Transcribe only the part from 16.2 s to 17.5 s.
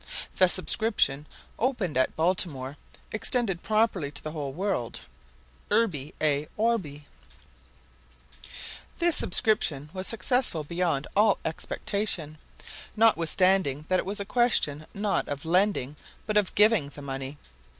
but of giving the money.